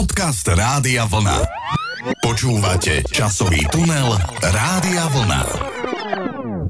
[0.00, 1.44] Podcast Rádia Vlna.
[2.24, 5.42] Počúvate časový tunel Rádia Vlna.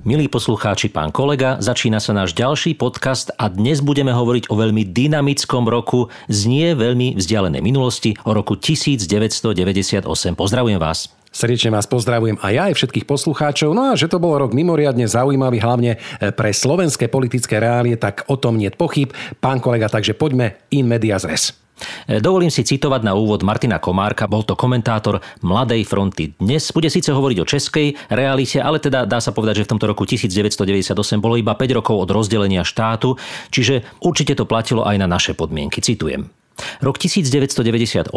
[0.02, 4.82] Milí poslucháči, pán kolega, začína sa náš ďalší podcast a dnes budeme hovoriť o veľmi
[4.82, 10.02] dynamickom roku z nie veľmi vzdialenej minulosti, o roku 1998.
[10.34, 11.14] Pozdravujem vás.
[11.30, 13.70] Srdečne vás pozdravujem aj ja, aj všetkých poslucháčov.
[13.70, 16.02] No a že to bol rok mimoriadne zaujímavý, hlavne
[16.34, 19.14] pre slovenské politické reálie, tak o tom nie pochyb.
[19.38, 21.54] Pán kolega, takže poďme in medias res.
[22.08, 26.32] E, dovolím si citovať na úvod Martina Komárka, bol to komentátor Mladej fronty.
[26.36, 29.86] Dnes bude síce hovoriť o českej realite, ale teda dá sa povedať, že v tomto
[29.90, 33.16] roku 1998 bolo iba 5 rokov od rozdelenia štátu,
[33.52, 35.82] čiže určite to platilo aj na naše podmienky.
[35.84, 36.39] Citujem.
[36.80, 38.12] Rok 1998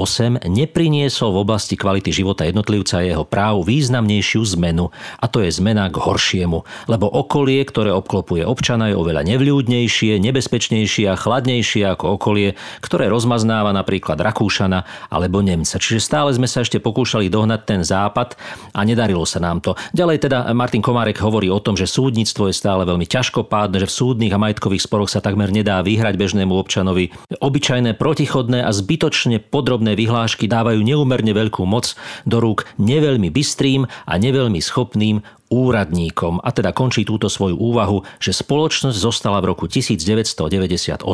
[0.47, 5.89] nepriniesol v oblasti kvality života jednotlivca a jeho práv významnejšiu zmenu, a to je zmena
[5.89, 12.55] k horšiemu, lebo okolie, ktoré obklopuje občana, je oveľa nevľúdnejšie, nebezpečnejšie a chladnejšie ako okolie,
[12.83, 15.79] ktoré rozmaznáva napríklad Rakúšana alebo Nemca.
[15.79, 18.35] Čiže stále sme sa ešte pokúšali dohnať ten západ
[18.75, 19.75] a nedarilo sa nám to.
[19.95, 23.97] Ďalej teda Martin Komárek hovorí o tom, že súdnictvo je stále veľmi ťažkopádne, že v
[23.97, 27.11] súdnych a majetkových sporoch sa takmer nedá vyhrať bežnému občanovi.
[27.39, 31.93] Obyčajné proti protichodné a zbytočne podrobné vyhlášky dávajú neumerne veľkú moc
[32.25, 35.21] do rúk neveľmi bystrým a neveľmi schopným
[35.53, 36.41] úradníkom.
[36.41, 41.05] A teda končí túto svoju úvahu, že spoločnosť zostala v roku 1998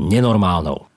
[0.00, 0.95] nenormálnou.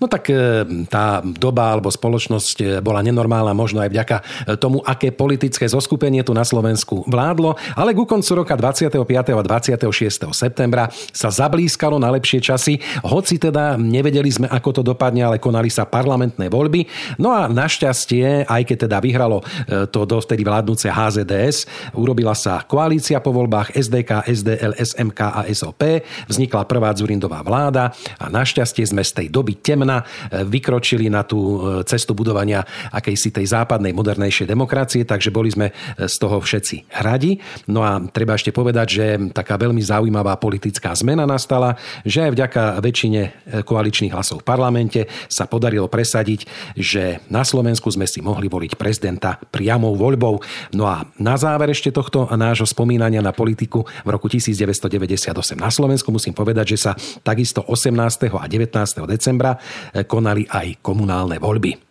[0.00, 4.22] No tak e, tá doba alebo spoločnosť e, bola nenormálna možno aj vďaka e,
[4.56, 8.96] tomu, aké politické zoskupenie tu na Slovensku vládlo, ale ku koncu roka 25.
[8.96, 10.32] a 26.
[10.32, 15.68] septembra sa zablískalo na lepšie časy, hoci teda nevedeli sme, ako to dopadne, ale konali
[15.68, 16.88] sa parlamentné voľby.
[17.20, 19.44] No a našťastie, aj keď teda vyhralo
[19.92, 25.82] to dovtedy vládnúce HZDS, urobila sa koalícia po voľbách SDK, SDL, SMK a SOP,
[26.30, 31.26] vznikla prvá Zurindová vláda a našťastie sme z tej doby doby temna e, vykročili na
[31.26, 32.62] tú e, cestu budovania
[32.94, 37.42] akejsi tej západnej, modernejšej demokracie, takže boli sme e, z toho všetci radi.
[37.66, 41.74] No a treba ešte povedať, že taká veľmi zaujímavá politická zmena nastala,
[42.06, 43.22] že aj vďaka väčšine
[43.66, 46.46] koaličných hlasov v parlamente sa podarilo presadiť,
[46.76, 50.38] že na Slovensku sme si mohli voliť prezidenta priamou voľbou.
[50.76, 56.12] No a na záver ešte tohto nášho spomínania na politiku v roku 1998 na Slovensku
[56.12, 56.92] musím povedať, že sa
[57.24, 57.96] takisto 18.
[58.36, 58.70] a 19.
[59.08, 59.56] decembra decembra
[59.96, 61.89] eh, konali aj komunálne voľby.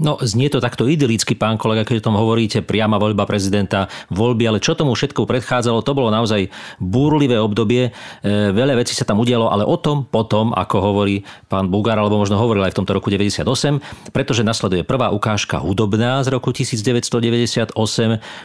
[0.00, 4.48] No, znie to takto idylicky, pán kolega, keď o tom hovoríte, priama voľba prezidenta, voľby,
[4.48, 6.48] ale čo tomu všetko predchádzalo, to bolo naozaj
[6.80, 7.92] búrlivé obdobie.
[8.24, 12.16] E, veľa vecí sa tam udialo, ale o tom potom, ako hovorí pán Bugár, alebo
[12.16, 13.44] možno hovoril aj v tomto roku 98,
[14.16, 17.76] pretože nasleduje prvá ukážka hudobná z roku 1998.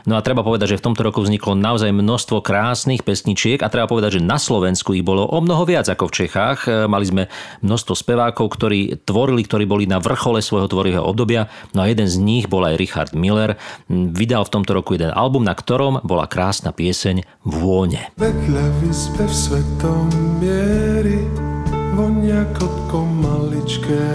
[0.03, 3.87] No a treba povedať, že v tomto roku vzniklo naozaj množstvo krásnych pesničiek a treba
[3.87, 6.67] povedať, že na Slovensku ich bolo o mnoho viac ako v Čechách.
[6.67, 7.23] E, mali sme
[7.63, 12.17] množstvo spevákov, ktorí tvorili, ktorí boli na vrchole svojho tvorivého obdobia No a jeden z
[12.19, 13.57] nich bol aj Richard Miller.
[13.89, 18.11] Vydal v tomto roku jeden album, na ktorom bola krásna pieseň Vône.
[18.19, 20.09] Vedľa v svetom
[20.41, 21.23] miery
[21.95, 24.07] vonia kotko maličké.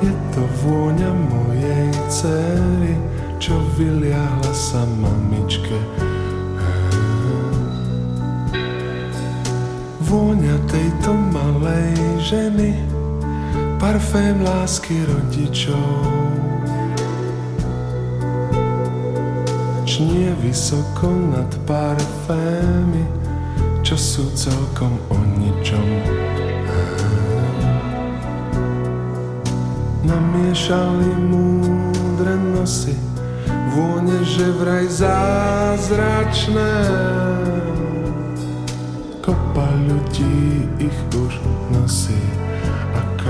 [0.00, 2.94] Je to vôňa mojej cery,
[3.36, 5.76] čo vyliahla sa mamičke.
[10.06, 12.95] Vôňa tejto malej ženy
[13.76, 16.00] parfém lásky rodičov.
[19.84, 23.04] Čnie vysoko nad parfémy,
[23.84, 25.88] čo sú celkom o ničom.
[30.04, 32.96] Namiešali múdre nosy,
[33.76, 36.72] vône, že vraj zázračné.
[39.20, 41.34] Kopa ľudí ich už
[41.74, 42.45] nosí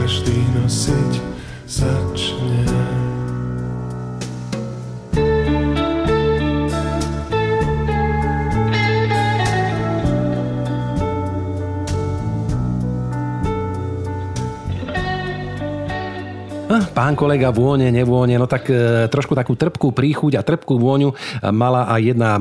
[0.07, 1.19] každý nosiť
[1.67, 2.96] začne.
[17.07, 21.55] Pán kolega, vône, nevône, no tak e, trošku takú trpkú príchuť a trpkú vôňu e,
[21.55, 22.35] mala aj jedna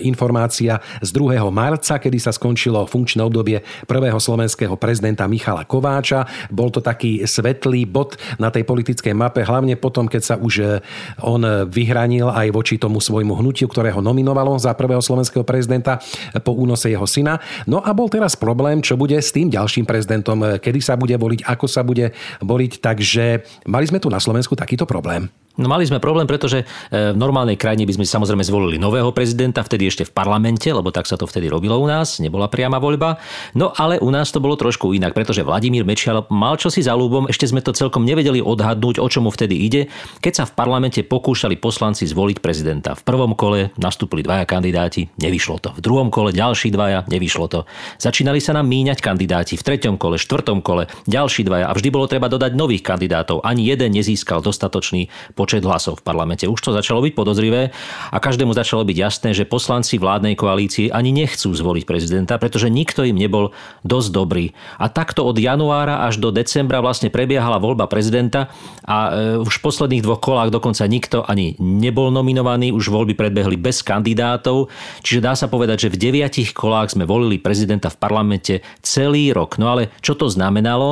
[0.00, 1.36] informácia z 2.
[1.52, 6.24] marca, kedy sa skončilo funkčné obdobie prvého slovenského prezidenta Michala Kováča.
[6.48, 10.80] Bol to taký svetlý bod na tej politickej mape, hlavne potom, keď sa už e,
[11.20, 16.00] on vyhranil aj voči tomu svojmu hnutiu, ktorého nominovalo za prvého slovenského prezidenta
[16.40, 17.36] po únose jeho syna.
[17.68, 21.44] No a bol teraz problém, čo bude s tým ďalším prezidentom, kedy sa bude voliť,
[21.44, 25.26] ako sa bude voliť, takže mali sme sme tu na Slovensku takýto problém?
[25.56, 26.64] No mali sme problém, pretože e,
[27.12, 31.08] v normálnej krajine by sme samozrejme zvolili nového prezidenta, vtedy ešte v parlamente, lebo tak
[31.08, 33.16] sa to vtedy robilo u nás, nebola priama voľba.
[33.56, 37.32] No ale u nás to bolo trošku inak, pretože Vladimír Mečiar mal čosi za ľúbom,
[37.32, 39.88] ešte sme to celkom nevedeli odhadnúť, o čomu vtedy ide,
[40.20, 42.92] keď sa v parlamente pokúšali poslanci zvoliť prezidenta.
[42.92, 45.68] V prvom kole nastúpili dvaja kandidáti, nevyšlo to.
[45.72, 47.60] V druhom kole ďalší dvaja, nevyšlo to.
[47.96, 52.04] Začínali sa nám míňať kandidáti v treťom kole, štvrtom kole, ďalší dvaja a vždy bolo
[52.04, 53.40] treba dodať nových kandidátov.
[53.40, 55.08] Ani jeden nezískal dostatočný
[55.46, 56.50] počet hlasov v parlamente.
[56.50, 57.70] Už to začalo byť podozrivé
[58.10, 63.06] a každému začalo byť jasné, že poslanci vládnej koalície ani nechcú zvoliť prezidenta, pretože nikto
[63.06, 63.54] im nebol
[63.86, 64.50] dosť dobrý.
[64.82, 68.50] A takto od januára až do decembra vlastne prebiehala voľba prezidenta
[68.82, 73.54] a e, už v posledných dvoch kolách dokonca nikto ani nebol nominovaný, už voľby predbehli
[73.54, 74.66] bez kandidátov,
[75.06, 79.62] čiže dá sa povedať, že v deviatich kolách sme volili prezidenta v parlamente celý rok.
[79.62, 80.88] No ale čo to znamenalo,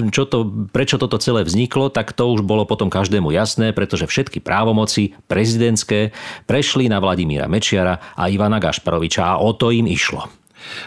[0.00, 3.89] e, čo to, prečo toto celé vzniklo, tak to už bolo potom každému jasné, pretože
[4.06, 6.14] všetky právomoci prezidentské
[6.46, 10.39] prešli na Vladimíra Mečiara a Ivana Gašparoviča a o to im išlo.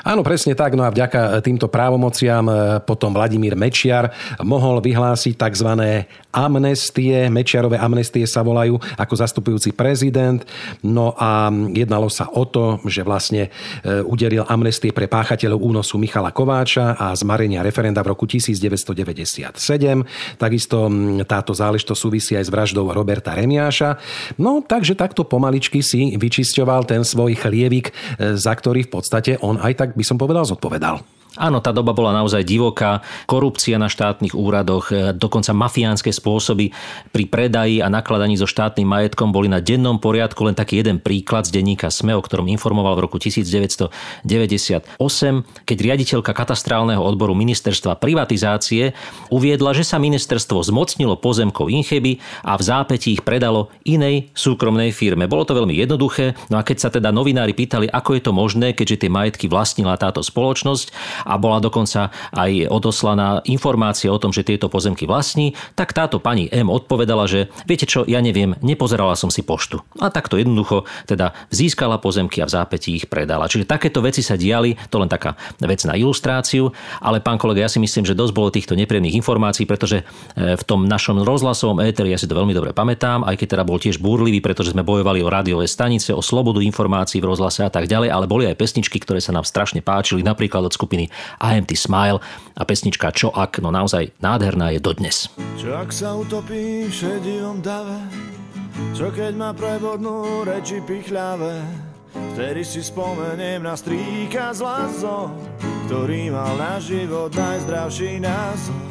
[0.03, 0.75] Áno, presne tak.
[0.75, 2.53] No a vďaka týmto právomociam e,
[2.83, 4.11] potom Vladimír Mečiar
[4.41, 5.69] mohol vyhlásiť tzv.
[6.33, 7.29] amnestie.
[7.29, 10.43] Mečiarové amnestie sa volajú ako zastupujúci prezident.
[10.83, 16.33] No a jednalo sa o to, že vlastne e, udelil amnestie pre páchateľov únosu Michala
[16.33, 19.55] Kováča a zmarenia referenda v roku 1997.
[20.37, 20.77] Takisto
[21.23, 23.97] táto záležitosť súvisí aj s vraždou Roberta Remiáša.
[24.37, 29.59] No takže takto pomaličky si vyčisťoval ten svoj chlievik, e, za ktorý v podstate on
[29.63, 30.99] aj tak by som povedal zodpovedal.
[31.33, 33.01] Áno, tá doba bola naozaj divoká.
[33.25, 36.69] Korupcia na štátnych úradoch, e, dokonca mafiánske spôsoby
[37.09, 40.45] pri predaji a nakladaní so štátnym majetkom boli na dennom poriadku.
[40.45, 44.29] Len taký jeden príklad z denníka SME, o ktorom informoval v roku 1998,
[45.65, 48.93] keď riaditeľka katastrálneho odboru ministerstva privatizácie
[49.33, 55.25] uviedla, že sa ministerstvo zmocnilo pozemkov Incheby a v zápätí ich predalo inej súkromnej firme.
[55.25, 58.77] Bolo to veľmi jednoduché, no a keď sa teda novinári pýtali, ako je to možné,
[58.77, 60.93] keďže tie majetky vlastnila táto spoločnosť,
[61.23, 66.47] a bola dokonca aj odoslaná informácia o tom, že tieto pozemky vlastní, tak táto pani
[66.51, 69.81] M odpovedala, že viete čo, ja neviem, nepozerala som si poštu.
[69.99, 73.47] A takto jednoducho teda získala pozemky a v zápätí ich predala.
[73.47, 77.71] Čiže takéto veci sa diali, to len taká vec na ilustráciu, ale pán kolega, ja
[77.71, 80.03] si myslím, že dosť bolo týchto nepríjemných informácií, pretože
[80.35, 83.63] e, v tom našom rozhlasovom éteri, ja si to veľmi dobre pamätám, aj keď teda
[83.63, 87.71] bol tiež búrlivý, pretože sme bojovali o rádiové stanice, o slobodu informácií v rozhlase a
[87.71, 91.57] tak ďalej, ale boli aj pesničky, ktoré sa nám strašne páčili, napríklad od skupiny I
[91.57, 92.19] am the smile
[92.57, 95.29] a pesnička Čo ak, no naozaj nádherná je dodnes.
[95.57, 97.97] Čo ak sa utopí šedivom dave,
[98.97, 101.61] čo keď ma prebodnú reči pichľavé,
[102.33, 105.29] vtedy si spomeniem na strýka z lazo,
[105.85, 108.81] ktorý mal na život najzdravší názor.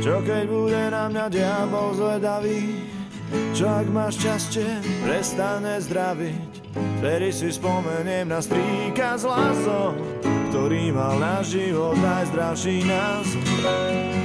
[0.00, 2.62] Čo keď bude na mňa diabol zvedavý,
[3.54, 4.68] čo ak ma šťastie
[5.04, 6.50] prestane zdraviť,
[7.00, 9.94] vtedy si spomeniem na strýka z lazo,
[10.50, 14.19] ktorý mal na život najzdravší názor.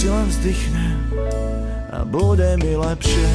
[0.00, 1.12] Si len vzdychnem
[1.92, 3.28] a bude mi lepšie.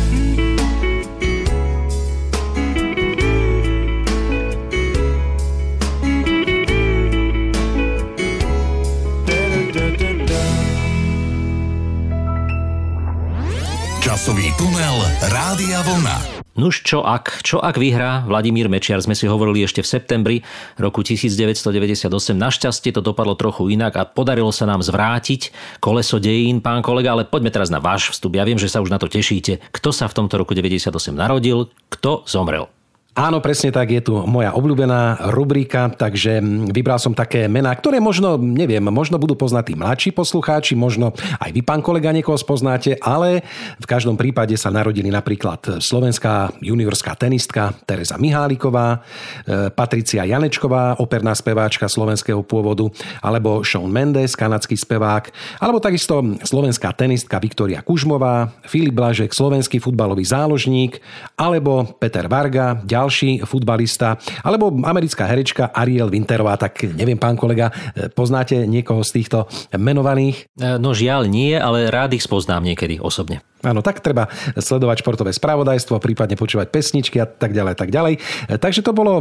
[14.01, 14.97] Časový tunel
[15.29, 16.34] Rádia Vlna.
[16.55, 20.37] Nuž čo ak, čo ak vyhrá Vladimír Mečiar, sme si hovorili ešte v septembri
[20.79, 22.07] roku 1998.
[22.31, 25.51] Našťastie to dopadlo trochu inak a podarilo sa nám zvrátiť
[25.83, 28.39] koleso dejín, pán kolega, ale poďme teraz na váš vstup.
[28.39, 29.59] Ja viem, že sa už na to tešíte.
[29.75, 32.71] Kto sa v tomto roku 98 narodil, kto zomrel?
[33.15, 38.35] Áno, presne tak, je tu moja obľúbená rubrika, takže vybral som také mená, ktoré možno,
[38.35, 43.39] neviem, možno budú poznať tí mladší poslucháči, možno aj vy, pán kolega, niekoho spoznáte, ale
[43.79, 48.99] v každom prípade sa narodili napríklad slovenská juniorská tenistka Teresa Miháliková,
[49.47, 52.91] e, Patricia Janečková, operná speváčka slovenského pôvodu,
[53.23, 55.31] alebo Sean Mendes, kanadský spevák,
[55.63, 60.99] alebo takisto slovenská tenistka Viktoria Kužmová, Filip Blažek, slovenský futbalový záložník,
[61.39, 67.69] alebo Peter Varga, ďalší ďalší futbalista, alebo americká herečka Ariel Winterová, tak neviem, pán kolega,
[68.17, 69.45] poznáte niekoho z týchto
[69.77, 70.49] menovaných?
[70.57, 73.45] E, No žiaľ nie, ale rád ich spoznám niekedy osobne.
[73.65, 78.21] Áno, tak treba sledovať športové spravodajstvo, prípadne počúvať pesničky a tak ďalej, tak ďalej.
[78.61, 79.17] Takže to bolo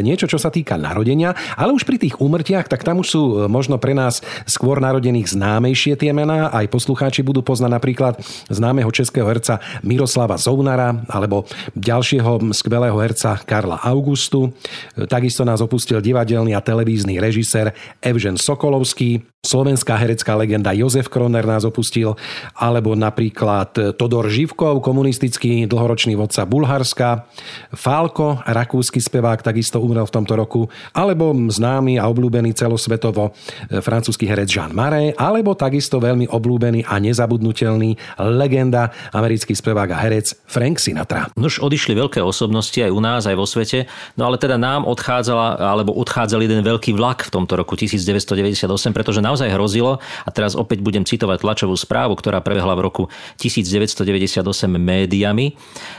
[0.00, 3.34] niečo, čo sa týka narodenia, ale už pri tých úmrtiach, tak tam už sú e,
[3.50, 6.54] možno pre nás skôr narodených známejšie tie mená.
[6.54, 8.14] Aj poslucháči budú poznať napríklad
[8.46, 14.54] známeho českého herca Miroslava Zounara alebo ďalšieho skvelého herca Karla Augustu.
[14.94, 21.46] E, Takisto nás opustil divadelný a televízny režisér Evžen Sokolovský, Slovenská herecká legenda Jozef Kroner
[21.46, 22.18] nás opustil,
[22.58, 27.30] alebo napríklad Todor Živkov, komunistický dlhoročný vodca Bulharska,
[27.70, 33.30] Falko, rakúsky spevák, takisto umrel v tomto roku, alebo známy a obľúbený celosvetovo
[33.78, 40.34] francúzsky herec Jean Marais, alebo takisto veľmi obľúbený a nezabudnutelný legenda, americký spevák a herec
[40.50, 41.30] Frank Sinatra.
[41.38, 43.86] Už odišli veľké osobnosti aj u nás, aj vo svete,
[44.18, 49.22] no ale teda nám odchádzala, alebo odchádzal jeden veľký vlak v tomto roku 1998, pretože
[49.28, 53.04] naozaj hrozilo, a teraz opäť budem citovať tlačovú správu, ktorá prebehla v roku
[53.36, 54.40] 1998
[54.72, 55.52] médiami,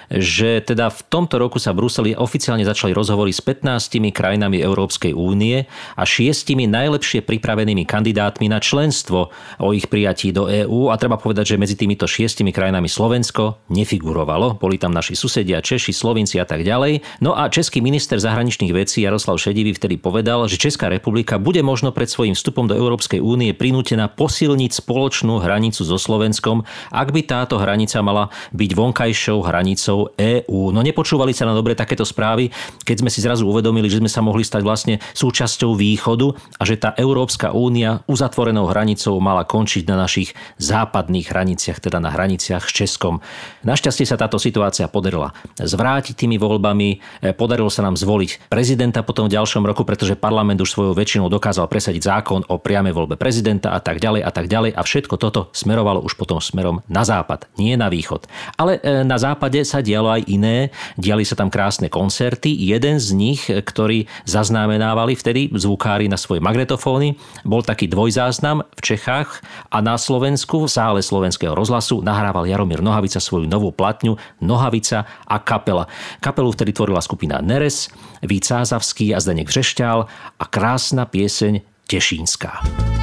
[0.10, 5.14] že teda v tomto roku sa v Bruseli oficiálne začali rozhovory s 15 krajinami Európskej
[5.14, 9.30] únie a šiestimi najlepšie pripravenými kandidátmi na členstvo
[9.62, 10.90] o ich prijatí do EÚ.
[10.90, 14.58] A treba povedať, že medzi týmito šiestimi krajinami Slovensko nefigurovalo.
[14.58, 17.22] Boli tam naši susedia, Češi, Slovinci a tak ďalej.
[17.22, 21.94] No a český minister zahraničných vecí Jaroslav Šedivý vtedy povedal, že Česká republika bude možno
[21.94, 27.60] pred svojím vstupom do Európskej únie prinútená posilniť spoločnú hranicu so Slovenskom, ak by táto
[27.60, 30.72] hranica mala byť vonkajšou hranicou EÚ.
[30.74, 32.50] No nepočúvali sa na dobre takéto správy,
[32.84, 36.80] keď sme si zrazu uvedomili, že sme sa mohli stať vlastne súčasťou východu a že
[36.80, 42.72] tá Európska únia uzatvorenou hranicou mala končiť na našich západných hraniciach, teda na hraniciach s
[42.72, 43.24] Českom.
[43.64, 46.90] Našťastie sa táto situácia podarila zvrátiť tými voľbami,
[47.24, 51.32] e, podarilo sa nám zvoliť prezidenta potom v ďalšom roku, pretože parlament už svojou väčšinou
[51.32, 55.16] dokázal presadiť zákon o priamej voľbe prezidenta a tak ďalej a tak ďalej a všetko
[55.18, 58.28] toto smerovalo už potom smerom na západ, nie na východ.
[58.60, 62.52] Ale e, na západe sa dialo aj iné, diali sa tam krásne koncerty.
[62.52, 67.16] Jeden z nich, ktorý zaznamenávali vtedy zvukári na svoje magnetofóny,
[67.48, 73.24] bol taký dvojzáznam v Čechách a na Slovensku v sále slovenského rozhlasu nahrával Jaromír Nohavica
[73.24, 75.88] svoju novú platňu Nohavica a kapela.
[76.20, 77.88] Kapelu vtedy tvorila skupina Neres,
[78.22, 80.06] Vít a Zdeněk Vřešťál
[80.40, 82.99] a krásna pieseň Tešínska.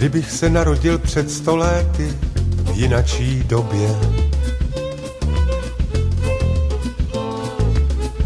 [0.00, 2.18] Kdybych se narodil před sto léty
[2.62, 3.88] v jinačí době.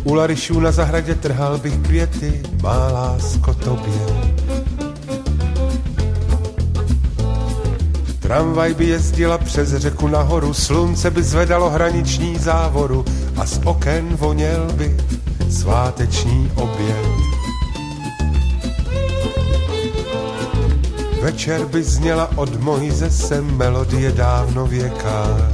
[0.04, 4.06] U Larišů na zahradě trhal bych květy, má lásko tobě.
[8.20, 13.04] Tramvaj by jezdila přes řeku nahoru, slunce by zvedalo hraniční závoru
[13.36, 14.96] a z oken voněl by
[15.50, 17.33] sváteční oběd.
[21.24, 25.50] Večer by zněla od Mojze sem melodie dávno věká.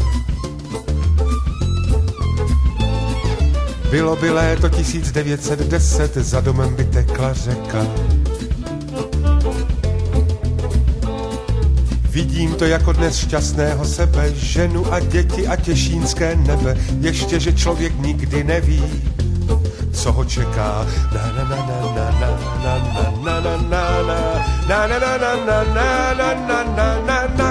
[3.91, 7.87] Bylo by léto 1910, za domem by tekla řeka.
[12.11, 17.93] Vidím to jako dnes šťastného sebe, ženu a děti a těšínské nebe, ještě, že člověk
[17.99, 19.03] nikdy neví,
[20.01, 20.85] co ho čeká.
[21.13, 22.29] Na na na na na na
[22.65, 22.75] na
[23.21, 23.85] na na na
[24.69, 27.50] na na na na na na na na na na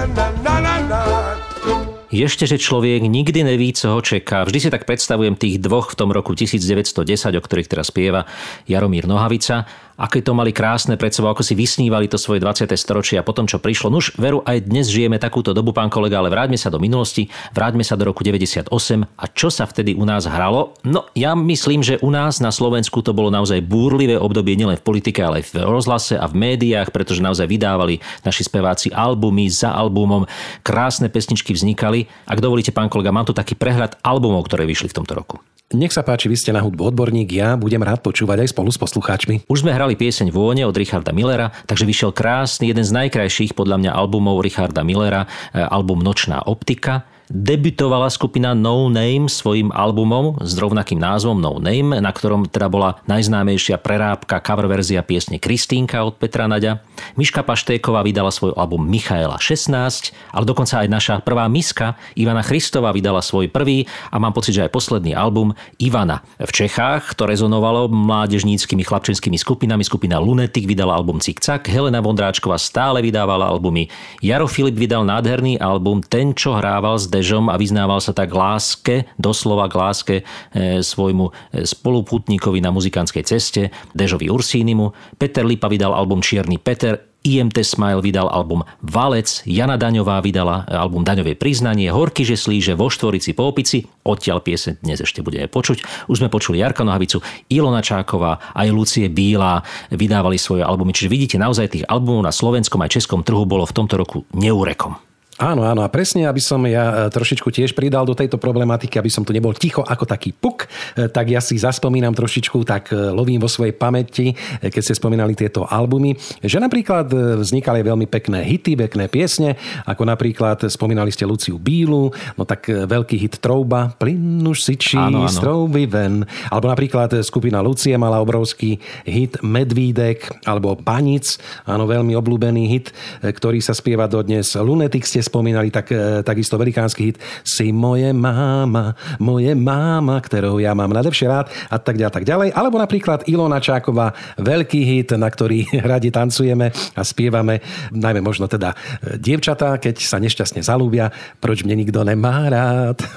[2.20, 4.44] Ešte, že človek nikdy neví, co ho čeká.
[4.44, 8.28] Vždy si tak predstavujem tých dvoch v tom roku 1910, o ktorých teraz spieva
[8.68, 9.64] Jaromír Nohavica.
[10.00, 12.72] Aké to mali krásne pred sebou, ako si vysnívali to svoje 20.
[12.80, 13.92] storočie a potom, čo prišlo.
[13.92, 17.84] Nuž, veru, aj dnes žijeme takúto dobu, pán kolega, ale vráťme sa do minulosti, vráťme
[17.84, 18.72] sa do roku 98
[19.04, 20.76] a čo sa vtedy u nás hralo?
[20.88, 24.88] No, ja myslím, že u nás na Slovensku to bolo naozaj búrlivé obdobie nielen v
[24.88, 29.76] politike, ale aj v rozhlase a v médiách, pretože naozaj vydávali naši speváci albumy za
[29.76, 30.24] albumom,
[30.64, 32.08] krásne pesničky vznikali.
[32.30, 35.38] Ak dovolíte, pán kolega, mám tu taký prehľad albumov, ktoré vyšli v tomto roku.
[35.70, 38.82] Nech sa páči, vy ste na hudbu odborník, ja budem rád počúvať aj spolu s
[38.82, 39.46] poslucháčmi.
[39.46, 43.78] Už sme hrali pieseň Vône od Richarda Millera, takže vyšiel krásny, jeden z najkrajších podľa
[43.78, 47.06] mňa albumov Richarda Millera, e, album Nočná optika.
[47.30, 52.98] Debutovala skupina No Name svojim albumom s rovnakým názvom No Name, na ktorom teda bola
[53.06, 56.82] najznámejšia prerábka cover verzia piesne Kristínka od Petra Naďa.
[57.22, 62.90] Miška Paštéková vydala svoj album Michaela 16, ale dokonca aj naša prvá miska Ivana Christová
[62.90, 66.26] vydala svoj prvý a mám pocit, že aj posledný album Ivana.
[66.42, 69.86] V Čechách to rezonovalo mládežníckými chlapčenskými skupinami.
[69.86, 73.86] Skupina Lunetik vydala album Cikcak, Helena Vondráčková stále vydávala albumy.
[74.18, 79.04] Jaro Filip vydal nádherný album Ten, čo hrával s pápežom a vyznával sa tak láske,
[79.20, 80.16] doslova k láske
[80.56, 85.20] e, svojmu e, spoluputníkovi na muzikantskej ceste, Dežovi Ursínimu.
[85.20, 86.96] Peter Lipa vydal album Čierny Peter,
[87.28, 92.88] IMT Smile vydal album Valec, Jana Daňová vydala album Daňové priznanie, Horky že slíže vo
[92.88, 96.08] Štvorici po opici, odtiaľ piesen dnes ešte budeme počuť.
[96.08, 97.20] Už sme počuli Jarka Nohavicu,
[97.52, 99.60] Ilona Čáková, aj Lucie Bílá
[99.92, 100.96] vydávali svoje albumy.
[100.96, 105.09] Čiže vidíte, naozaj tých albumov na slovenskom aj českom trhu bolo v tomto roku neúrekom.
[105.39, 105.88] Áno, áno.
[105.88, 109.31] A presne, aby som ja e, trošičku tiež pridal do tejto problematiky, aby som tu
[109.31, 110.67] nebol ticho ako taký puk,
[111.00, 115.39] e, tak ja si zaspomínam trošičku, tak e, lovím vo svojej pamäti, keď ste spomínali
[115.39, 116.12] tieto albumy,
[116.43, 119.55] že napríklad vznikali veľmi pekné hity, pekné piesne,
[119.88, 125.24] ako napríklad spomínali ste Luciu Bílu, no tak veľký hit Trouba, plyn už sičí, áno,
[125.24, 125.31] áno.
[125.31, 126.27] strouby ven.
[126.51, 128.75] Alebo napríklad skupina Lucie mala obrovský
[129.08, 132.91] hit Medvídek, alebo Panic, áno, veľmi obľúbený hit,
[133.24, 134.51] ktorý sa spieva dodnes.
[134.60, 140.74] Lunetik ste spomínali, tak, e, takisto velikánsky hit Si moje máma, moje máma, ktorou ja
[140.74, 142.50] mám najlepšie rád a tak ďalej, tak ďalej.
[142.58, 147.62] Alebo napríklad Ilona Čáková, veľký hit, na ktorý radi tancujeme a spievame,
[147.94, 148.74] najmä možno teda
[149.06, 153.00] e, dievčatá, keď sa nešťastne zalúbia, proč mne nikto nemá rád.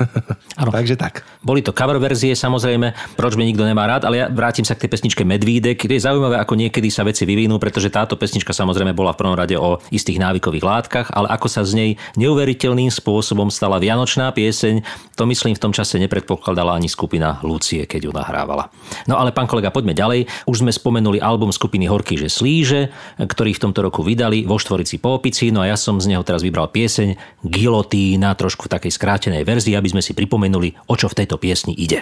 [0.52, 0.68] Ano.
[0.68, 1.24] Takže tak.
[1.40, 4.84] Boli to cover verzie samozrejme, proč mne nikto nemá rád, ale ja vrátim sa k
[4.84, 5.80] tej pesničke Medvídek.
[5.80, 9.56] Je zaujímavé, ako niekedy sa veci vyvinú, pretože táto pesnička samozrejme bola v prvom rade
[9.56, 14.82] o istých návykových látkach, ale ako sa z nej neuveriteľným spôsobom stala vianočná pieseň.
[15.18, 18.72] To myslím v tom čase nepredpokladala ani skupina Lucie, keď ju nahrávala.
[19.04, 20.26] No ale pán kolega, poďme ďalej.
[20.48, 22.90] Už sme spomenuli album skupiny Horky, že slíže,
[23.20, 25.52] ktorý v tomto roku vydali vo Štvorici po opici.
[25.52, 29.76] No a ja som z neho teraz vybral pieseň Gilotína, trošku v takej skrátenej verzii,
[29.76, 32.00] aby sme si pripomenuli, o čo v tejto piesni ide.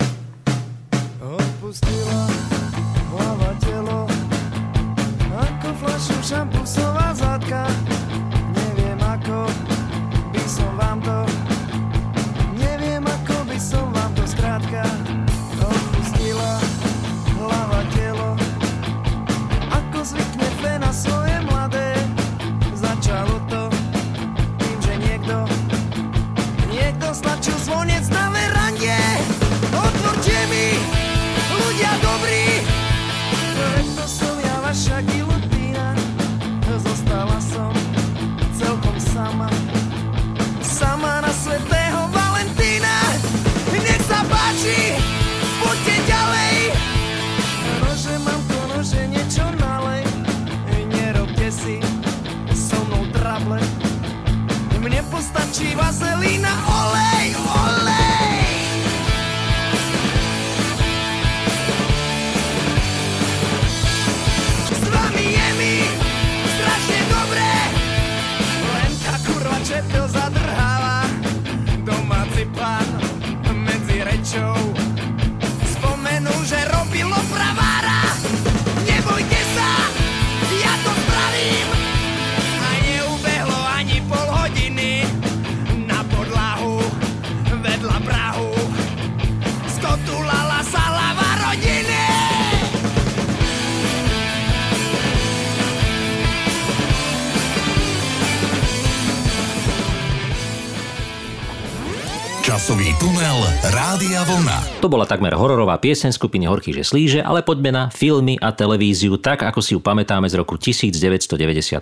[102.61, 103.41] Časový tunel
[103.73, 104.85] Rádia Vlna.
[104.85, 109.17] To bola takmer hororová pieseň skupiny Horky, že slíže, ale poďme na filmy a televíziu
[109.17, 111.81] tak, ako si ju pamätáme z roku 1998.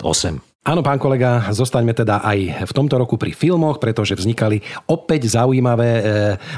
[0.66, 5.90] Áno, pán kolega, zostaňme teda aj v tomto roku pri filmoch, pretože vznikali opäť zaujímavé
[5.96, 6.02] e,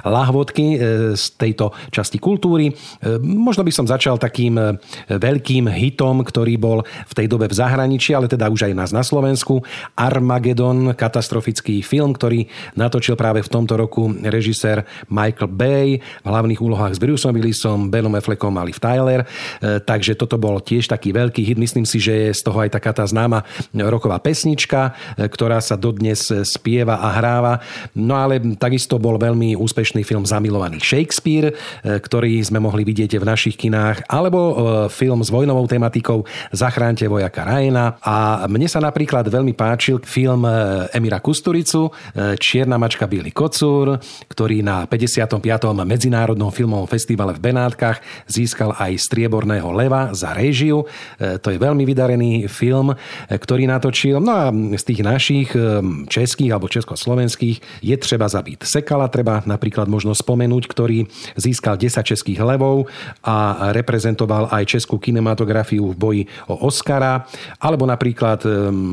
[0.02, 0.76] lahvodky e,
[1.14, 2.72] z tejto časti kultúry.
[2.72, 4.80] E, možno by som začal takým e,
[5.14, 9.04] veľkým hitom, ktorý bol v tej dobe v zahraničí, ale teda už aj nás na
[9.04, 9.62] Slovensku.
[9.94, 16.96] Armageddon, katastrofický film, ktorý natočil práve v tomto roku režisér Michael Bay v hlavných úlohách
[16.96, 19.22] s Bruceom Willisom, Benom Affleckom a Liv Tyler.
[19.22, 21.62] E, takže toto bol tiež taký veľký hit.
[21.62, 23.46] Myslím si, že je z toho aj taká tá známa
[23.90, 27.58] roková pesnička, e, ktorá sa dodnes spieva a hráva.
[27.98, 33.26] No ale takisto bol veľmi úspešný film Zamilovaný Shakespeare, e, ktorý sme mohli vidieť v
[33.26, 34.52] našich kinách, alebo e,
[34.88, 36.22] film s vojnovou tematikou
[36.54, 37.98] Zachránte vojaka Ryana.
[38.00, 40.46] A mne sa napríklad veľmi páčil film
[40.94, 41.90] Emira Kusturicu
[42.38, 43.98] Čierna mačka Billy Kocúr,
[44.30, 45.40] ktorý na 55.
[45.84, 50.84] Medzinárodnom filmovom festivale v Benátkach získal aj Strieborného leva za réžiu.
[51.18, 52.94] To je veľmi vydarený film,
[53.28, 54.20] ktorý natočil.
[54.20, 55.48] No a z tých našich
[56.12, 61.08] českých alebo československých je treba zabiť Sekala, treba napríklad možno spomenúť, ktorý
[61.40, 62.92] získal 10 českých levov
[63.24, 67.24] a reprezentoval aj českú kinematografiu v boji o Oscara,
[67.56, 68.44] alebo napríklad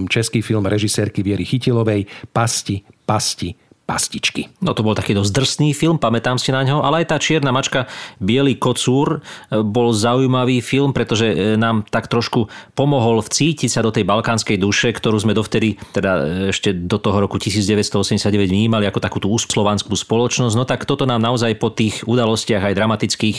[0.07, 4.51] český film režisérky Viery Chytilovej Pasti, Pasti, Pastičky.
[4.59, 7.55] No to bol taký dosť drsný film, pamätám si na ňo, ale aj tá čierna
[7.55, 7.87] mačka
[8.19, 13.95] Bielý kocúr e, bol zaujímavý film, pretože e, nám tak trošku pomohol vcítiť sa do
[13.95, 16.21] tej balkánskej duše, ktorú sme dovtedy, teda e,
[16.51, 20.59] ešte do toho roku 1989 vnímali ako takú tú slovanskú spoločnosť.
[20.59, 23.37] No tak toto nám naozaj po tých udalostiach aj dramatických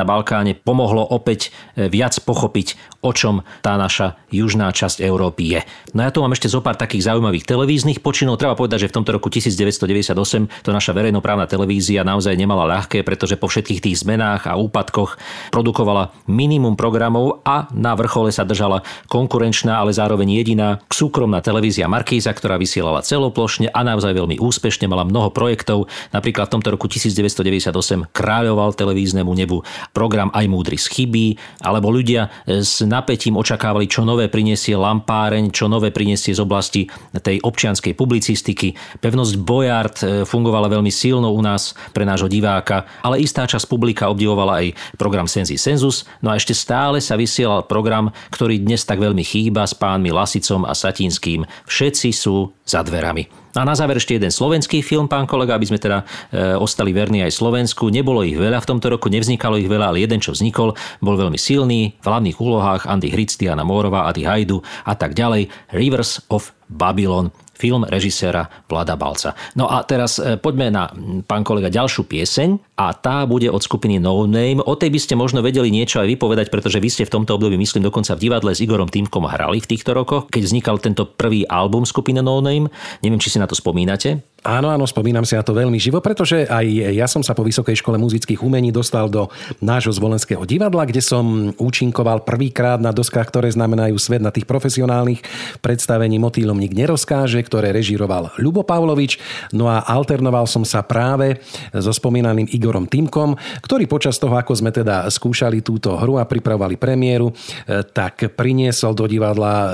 [0.00, 5.60] na Balkáne pomohlo opäť viac pochopiť, o čom tá naša južná časť Európy je.
[5.92, 8.40] No ja tu mám ešte zo pár takých zaujímavých televíznych počinov.
[8.40, 13.02] Treba povedať, že v tomto roku 1900 1998 to naša verejnoprávna televízia naozaj nemala ľahké,
[13.02, 15.18] pretože po všetkých tých zmenách a úpadkoch
[15.50, 22.30] produkovala minimum programov a na vrchole sa držala konkurenčná, ale zároveň jediná súkromná televízia Markíza,
[22.30, 25.90] ktorá vysielala celoplošne a naozaj veľmi úspešne, mala mnoho projektov.
[26.14, 31.26] Napríklad v tomto roku 1998 kráľoval televíznemu nebu program Aj múdry z chyby,
[31.64, 37.42] alebo ľudia s napätím očakávali, čo nové prinesie lampáreň, čo nové prinesie z oblasti tej
[37.42, 39.00] občianskej publicistiky.
[39.00, 43.64] Pevnosť boja Štandard e, fungovala veľmi silno u nás pre nášho diváka, ale istá časť
[43.64, 44.66] publika obdivovala aj
[45.00, 49.64] program Senzi Sensus, no a ešte stále sa vysielal program, ktorý dnes tak veľmi chýba
[49.64, 51.48] s pánmi Lasicom a Satinským.
[51.64, 53.24] Všetci sú za dverami.
[53.56, 57.26] A na záver ešte jeden slovenský film, pán kolega, aby sme teda e, ostali verní
[57.26, 57.90] aj Slovensku.
[57.90, 61.34] Nebolo ich veľa v tomto roku, nevznikalo ich veľa, ale jeden, čo vznikol, bol veľmi
[61.34, 61.98] silný.
[61.98, 65.50] V hlavných úlohách Andy Hric, Diana Mórová, Adi Hajdu a tak ďalej.
[65.74, 69.36] Rivers of Babylon film režiséra Vlada Balca.
[69.52, 70.88] No a teraz e, poďme na,
[71.28, 74.64] pán kolega, ďalšiu pieseň a tá bude od skupiny No Name.
[74.64, 77.60] O tej by ste možno vedeli niečo aj vypovedať, pretože vy ste v tomto období,
[77.60, 81.44] myslím, dokonca v divadle s Igorom Týmkom hrali v týchto rokoch, keď vznikal tento prvý
[81.44, 82.72] album skupiny No Name.
[83.04, 84.24] Neviem, či si na to spomínate.
[84.40, 86.64] Áno, áno, spomínam si na to veľmi živo, pretože aj
[86.96, 89.28] ja som sa po Vysokej škole muzických umení dostal do
[89.60, 95.20] nášho zvolenského divadla, kde som účinkoval prvýkrát na doskách, ktoré znamenajú svet na tých profesionálnych
[95.60, 99.20] predstavení Motýlom nik nerozkáže, ktoré režíroval Ľubo Pavlovič.
[99.52, 101.44] No a alternoval som sa práve
[101.76, 106.80] so spomínaným Igorom Týmkom, ktorý počas toho, ako sme teda skúšali túto hru a pripravovali
[106.80, 109.68] premiéru, e, tak priniesol do divadla e,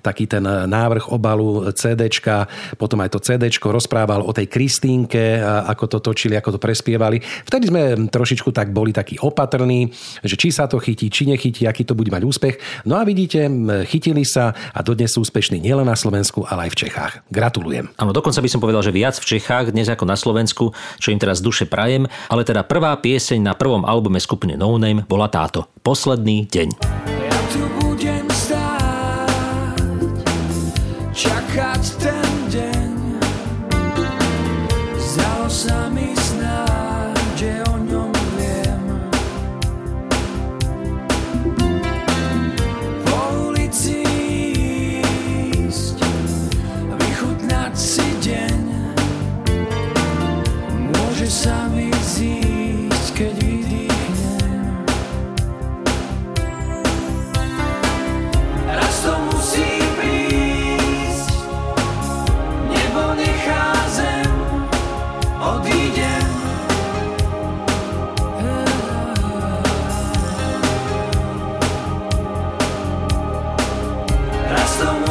[0.00, 2.48] taký ten návrh obalu CDčka,
[2.80, 7.18] potom aj to CDčko rozprával rozprával o tej Kristínke, ako to točili, ako to prespievali.
[7.18, 9.90] Vtedy sme trošičku tak boli takí opatrní,
[10.22, 12.86] že či sa to chytí, či nechytí, aký to bude mať úspech.
[12.86, 13.50] No a vidíte,
[13.90, 17.12] chytili sa a dodnes sú úspešní nielen na Slovensku, ale aj v Čechách.
[17.26, 17.90] Gratulujem.
[17.98, 20.70] Áno, dokonca by som povedal, že viac v Čechách dnes ako na Slovensku,
[21.02, 25.02] čo im teraz duše prajem, ale teda prvá pieseň na prvom albume skupiny No Name
[25.10, 25.66] bola táto.
[25.82, 27.17] Posledný deň.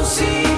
[0.08, 0.57] Sim.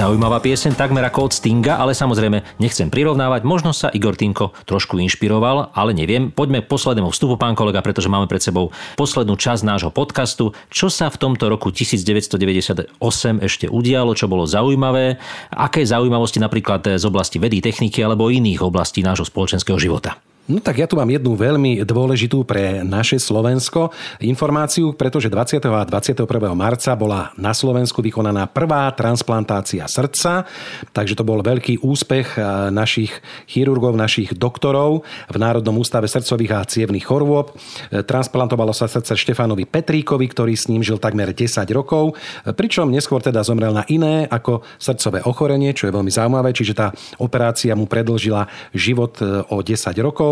[0.00, 3.44] Zaujímavá pieseň, takmer ako od Stinga, ale samozrejme nechcem prirovnávať.
[3.44, 6.32] Možno sa Igor Týmko trošku inšpiroval, ale neviem.
[6.32, 10.56] Poďme k poslednému vstupu, pán kolega, pretože máme pred sebou poslednú časť nášho podcastu.
[10.72, 12.96] Čo sa v tomto roku 1998
[13.44, 15.20] ešte udialo, čo bolo zaujímavé,
[15.52, 20.16] aké zaujímavosti napríklad z oblasti vedy, techniky alebo iných oblastí nášho spoločenského života.
[20.50, 25.62] No tak ja tu mám jednu veľmi dôležitú pre naše Slovensko informáciu, pretože 20.
[25.68, 26.26] a 21.
[26.58, 30.48] marca bola na Slovensku vykonaná prvá transplantácia srdca,
[30.90, 32.42] takže to bol veľký úspech eh,
[32.74, 33.14] našich
[33.46, 37.54] chirurgov, našich doktorov v Národnom ústave srdcových a cievných chorôb.
[37.92, 42.90] Eh, Transplantovalo sa srdce Štefanovi Petríkovi, ktorý s ním žil takmer 10 rokov, eh, pričom
[42.90, 46.90] neskôr teda zomrel na iné ako srdcové ochorenie, čo je veľmi zaujímavé, čiže tá
[47.22, 49.14] operácia mu predlžila život
[49.50, 50.29] o 10 rokov.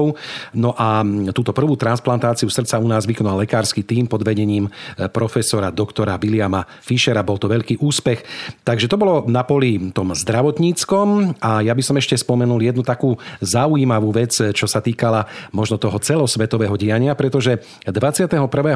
[0.55, 4.71] No a túto prvú transplantáciu srdca u nás vykonal lekársky tým pod vedením e,
[5.11, 7.27] profesora doktora Williama Fischera.
[7.27, 8.23] Bol to veľký úspech.
[8.63, 13.17] Takže to bolo na poli tom zdravotníckom a ja by som ešte spomenul jednu takú
[13.41, 18.29] zaujímavú vec, čo sa týkala možno toho celosvetového diania, pretože 21.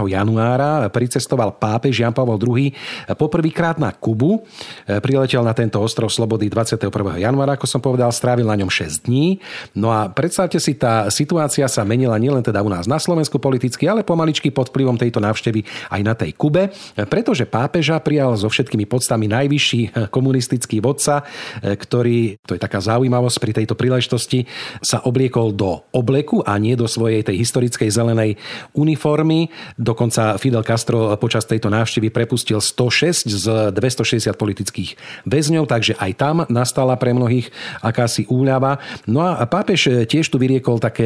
[0.08, 2.72] januára pricestoval pápež Jan Pavel II
[3.14, 4.42] poprvýkrát na Kubu.
[4.88, 6.88] E, Priletel na tento ostrov Slobody 21.
[7.20, 9.42] januára, ako som povedal, strávil na ňom 6 dní.
[9.76, 13.84] No a predstavte si tá situácia sa menila nielen teda u nás na Slovensku politicky,
[13.84, 16.72] ale pomaličky pod vplyvom tejto návštevy aj na tej Kube,
[17.12, 21.28] pretože pápeža prijal so všetkými podstami najvyšší komunistický vodca,
[21.60, 24.48] ktorý, to je taká zaujímavosť pri tejto príležitosti,
[24.80, 28.40] sa obliekol do obleku a nie do svojej tej historickej zelenej
[28.72, 29.52] uniformy.
[29.76, 34.90] Dokonca Fidel Castro počas tejto návštevy prepustil 106 z 260 politických
[35.28, 37.50] väzňov, takže aj tam nastala pre mnohých
[37.82, 38.78] akási úľava.
[39.10, 41.01] No a pápež tiež tu vyriekol také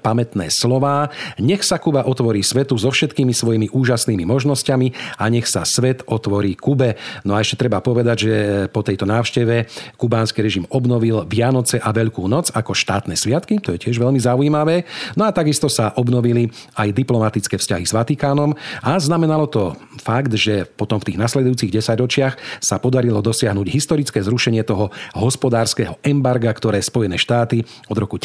[0.00, 1.10] pamätné slová.
[1.38, 6.54] Nech sa Kuba otvorí svetu so všetkými svojimi úžasnými možnosťami a nech sa svet otvorí
[6.54, 6.96] Kube.
[7.24, 8.34] No a ešte treba povedať, že
[8.70, 9.68] po tejto návšteve
[10.00, 14.86] kubánsky režim obnovil Vianoce a Veľkú noc ako štátne sviatky, to je tiež veľmi zaujímavé.
[15.18, 20.64] No a takisto sa obnovili aj diplomatické vzťahy s Vatikánom a znamenalo to fakt, že
[20.64, 27.18] potom v tých nasledujúcich desaťročiach sa podarilo dosiahnuť historické zrušenie toho hospodárskeho embarga, ktoré Spojené
[27.18, 28.16] štáty od roku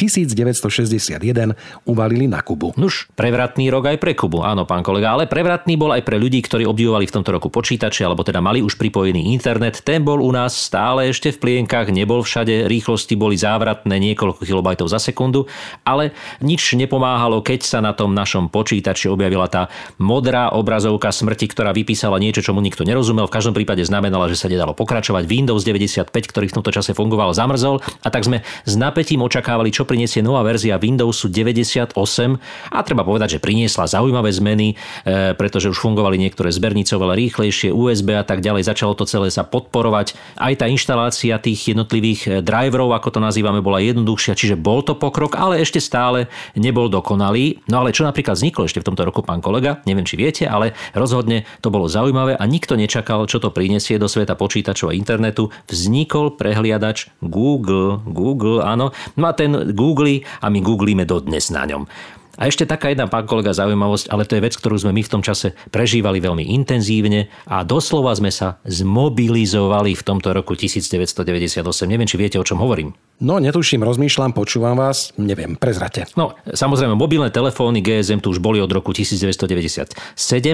[1.18, 2.74] 1961 uvalili na Kubu.
[2.76, 6.40] Nuž, prevratný rok aj pre Kubu, áno, pán kolega, ale prevratný bol aj pre ľudí,
[6.42, 9.82] ktorí obdivovali v tomto roku počítače, alebo teda mali už pripojený internet.
[9.84, 14.86] Ten bol u nás stále ešte v plienkach, nebol všade, rýchlosti boli závratné niekoľko kilobajtov
[14.90, 15.46] za sekundu,
[15.86, 19.68] ale nič nepomáhalo, keď sa na tom našom počítači objavila tá
[20.00, 23.26] modrá obrazovka smrti, ktorá vypísala niečo, čomu nikto nerozumel.
[23.28, 25.26] V každom prípade znamenala, že sa nedalo pokračovať.
[25.28, 29.86] Windows 95, ktorý v tomto čase fungoval, zamrzol a tak sme s napätím očakávali, čo
[29.88, 31.92] priniesie nová verzia Windowsu 98
[32.72, 34.72] a treba povedať, že priniesla zaujímavé zmeny,
[35.04, 38.64] e, pretože už fungovali niektoré zbernice oveľa rýchlejšie, USB a tak ďalej.
[38.64, 40.16] Začalo to celé sa podporovať.
[40.40, 44.96] Aj tá inštalácia tých jednotlivých e, driverov, ako to nazývame, bola jednoduchšia, čiže bol to
[44.96, 47.60] pokrok, ale ešte stále nebol dokonalý.
[47.68, 50.72] No ale čo napríklad vzniklo ešte v tomto roku, pán kolega, neviem, či viete, ale
[50.96, 55.52] rozhodne to bolo zaujímavé a nikto nečakal, čo to prinesie do sveta počítačov a internetu.
[55.68, 58.00] Vznikol prehliadač Google.
[58.08, 58.96] Google, áno.
[59.20, 60.60] No a ten Google a my
[60.94, 61.86] googlíme dodnes na ňom.
[62.34, 65.12] A ešte taká jedna, pán kolega, zaujímavosť, ale to je vec, ktorú sme my v
[65.12, 71.62] tom čase prežívali veľmi intenzívne a doslova sme sa zmobilizovali v tomto roku 1998.
[71.86, 72.92] Neviem, či viete, o čom hovorím.
[73.22, 76.10] No, netuším, rozmýšľam, počúvam vás, neviem, prezrate.
[76.18, 79.94] No, samozrejme, mobilné telefóny GSM tu už boli od roku 1997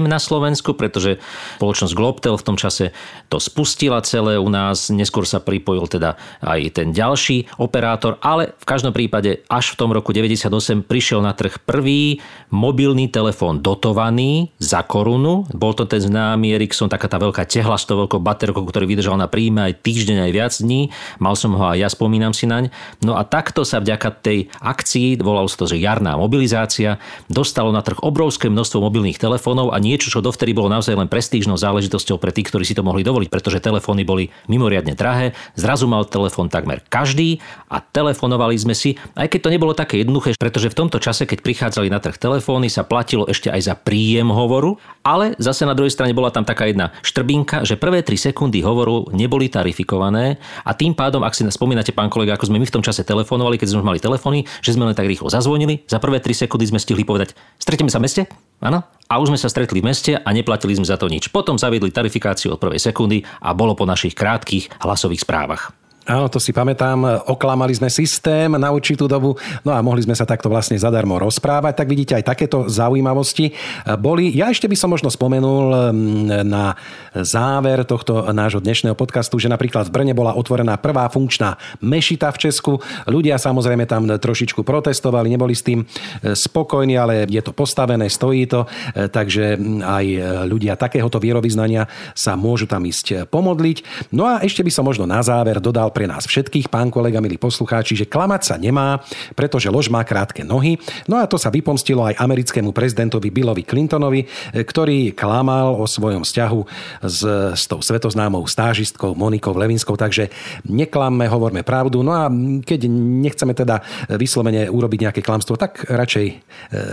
[0.04, 1.24] na Slovensku, pretože
[1.56, 2.92] spoločnosť Globtel v tom čase
[3.32, 8.64] to spustila celé u nás, neskôr sa pripojil teda aj ten ďalší operátor, ale v
[8.68, 12.18] každom prípade až v tom roku 98 prišiel na trh prvý
[12.50, 15.46] mobilný telefón dotovaný za korunu.
[15.54, 19.14] Bol to ten známy Ericsson, taká tá veľká tehla s tou veľkou baterkou, ktorý vydržal
[19.14, 20.90] na príjme aj týždeň, aj viac dní.
[21.22, 22.74] Mal som ho aj ja, spomínam si naň.
[23.06, 26.98] No a takto sa vďaka tej akcii, volalo sa to, že jarná mobilizácia,
[27.30, 31.54] dostalo na trh obrovské množstvo mobilných telefónov a niečo, čo dovtedy bolo naozaj len prestížnou
[31.54, 35.38] záležitosťou pre tých, ktorí si to mohli dovoliť, pretože telefóny boli mimoriadne drahé.
[35.54, 37.38] Zrazu mal telefón takmer každý
[37.70, 41.38] a telefonovali sme si, aj keď to nebolo také jednoduché, pretože v tomto čase, keď
[41.60, 45.92] prichádzali na trh telefóny, sa platilo ešte aj za príjem hovoru, ale zase na druhej
[45.92, 50.96] strane bola tam taká jedna štrbinka, že prvé 3 sekundy hovoru neboli tarifikované a tým
[50.96, 53.84] pádom, ak si spomínate, pán kolega, ako sme my v tom čase telefonovali, keď sme
[53.84, 55.84] mali telefóny, že sme len tak rýchlo zazvonili.
[55.84, 58.22] Za prvé 3 sekundy sme stihli povedať, stretneme sa v meste?
[58.64, 58.80] Áno?
[59.12, 61.28] A už sme sa stretli v meste a neplatili sme za to nič.
[61.28, 65.76] Potom zaviedli tarifikáciu od prvej sekundy a bolo po našich krátkých hlasových správach.
[66.10, 67.22] Áno, to si pamätám.
[67.30, 71.78] Oklamali sme systém na určitú dobu, no a mohli sme sa takto vlastne zadarmo rozprávať.
[71.78, 73.54] Tak vidíte, aj takéto zaujímavosti
[74.02, 74.34] boli.
[74.34, 76.74] Ja ešte by som možno spomenul mm, na
[77.14, 82.40] záver tohto nášho dnešného podcastu, že napríklad v Brne bola otvorená prvá funkčná mešita v
[82.42, 82.72] Česku.
[83.06, 88.50] Ľudia samozrejme tam trošičku protestovali, neboli s tým e, spokojní, ale je to postavené, stojí
[88.50, 88.66] to,
[88.98, 90.06] e, takže mm, aj
[90.50, 91.86] ľudia takéhoto vierovýznania
[92.18, 94.10] sa môžu tam ísť pomodliť.
[94.10, 97.36] No a ešte by som možno na záver dodal pre nás všetkých, pán kolega, milí
[97.36, 99.04] poslucháči, že klamať sa nemá,
[99.36, 100.80] pretože lož má krátke nohy.
[101.04, 104.24] No a to sa vypomstilo aj americkému prezidentovi Billovi Clintonovi,
[104.56, 106.60] ktorý klamal o svojom vzťahu
[107.04, 107.20] s,
[107.52, 109.92] s tou svetoznámou stážistkou Monikou Levinskou.
[109.92, 110.32] Takže
[110.64, 112.00] neklamme, hovorme pravdu.
[112.00, 112.32] No a
[112.64, 112.88] keď
[113.20, 113.84] nechceme teda
[114.16, 116.34] vyslovene urobiť nejaké klamstvo, tak radšej e,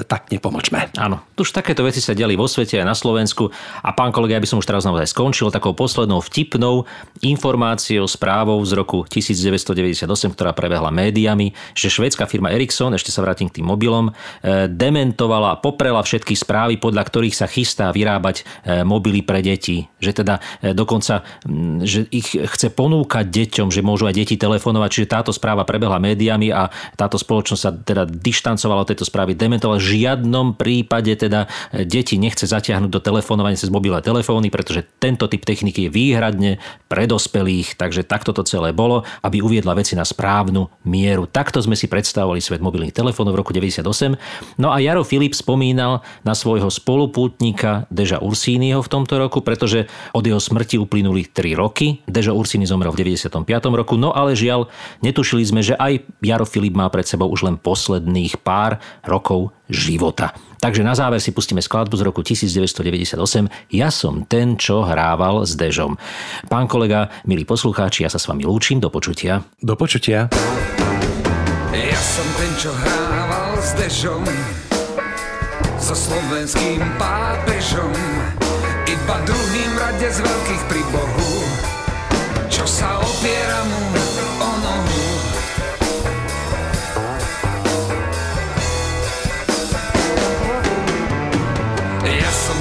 [0.03, 0.99] tak nepomočme.
[0.99, 3.47] Áno, už takéto veci sa diali vo svete aj na Slovensku.
[3.87, 6.83] A pán kolega, ja by som už teraz naozaj skončil takou poslednou vtipnou
[7.23, 13.21] informáciou, správou z roku roku 1998, ktorá prebehla médiami, že švédska firma Ericsson, ešte sa
[13.21, 18.81] vrátim k tým mobilom, e, dementovala, poprela všetky správy, podľa ktorých sa chystá vyrábať e,
[18.81, 19.85] mobily pre deti.
[20.01, 21.21] Že teda e, dokonca,
[21.85, 24.89] že ich chce ponúkať deťom, že môžu aj deti telefonovať.
[24.89, 29.77] Čiže táto správa prebehla médiami a táto spoločnosť sa teda dištancovala od tejto správy, dementovala.
[29.77, 31.45] V žiadnom prípade teda
[31.85, 36.51] deti nechce zatiahnuť do telefonovania cez mobilné telefóny, pretože tento typ techniky je výhradne
[36.87, 41.25] pre dospelých, takže takto to celé bolo, aby uviedla veci na správnu mieru.
[41.25, 43.81] Takto sme si predstavovali svet mobilných telefónov v roku 98.
[44.61, 50.21] No a Jaro Filip spomínal na svojho spolupútnika Deža Ursínyho v tomto roku, pretože od
[50.21, 52.05] jeho smrti uplynuli 3 roky.
[52.05, 53.33] Dežo Ursíny zomrel v 95.
[53.73, 54.69] roku, no ale žiaľ,
[55.01, 60.33] netušili sme, že aj Jaro Filip má pred sebou už len posledných pár rokov života.
[60.57, 63.19] Takže na záver si pustíme skladbu z roku 1998
[63.69, 65.95] Ja som ten, čo hrával s Dežom.
[66.49, 68.81] Pán kolega, milí poslucháči, ja sa s vami lúčim.
[68.81, 69.45] Do počutia.
[69.61, 70.31] Do počutia.
[71.77, 74.23] Ja som ten, čo hrával s Dežom
[75.77, 77.93] So slovenským pápežom
[78.87, 81.31] Iba druhým rade z veľkých pri Bohu
[82.49, 84.06] Čo sa opiera mu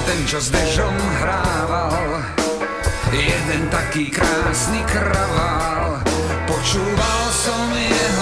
[0.07, 2.23] ten, čo s Dežom hrával.
[3.11, 5.99] Jeden taký krásny kravál.
[6.47, 8.16] Počúval som jeho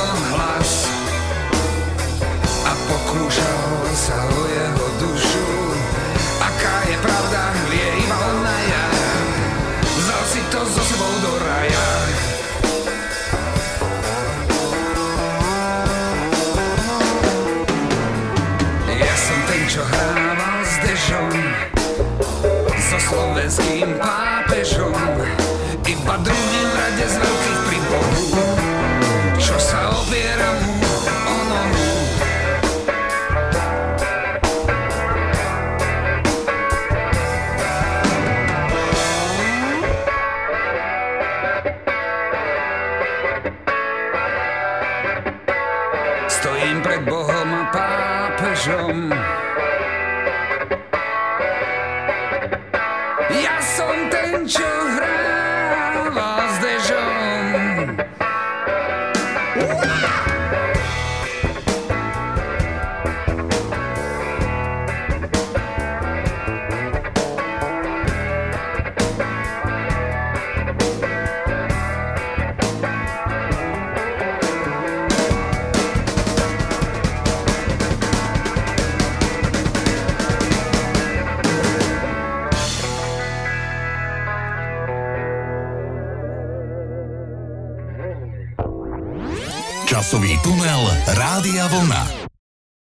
[23.50, 24.35] so slovenským